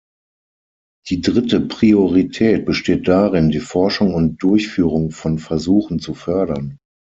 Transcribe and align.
Die 1.09 1.21
dritte 1.21 1.59
Priorität 1.61 2.65
besteht 2.65 3.07
darin, 3.07 3.51
die 3.51 3.59
Forschung 3.59 4.15
und 4.15 4.41
Durchführung 4.41 5.11
von 5.11 5.37
Versuchen 5.37 5.99
zu 5.99 6.15
fördern. 6.15 6.79